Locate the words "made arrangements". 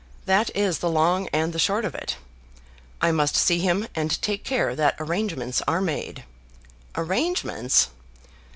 5.79-7.89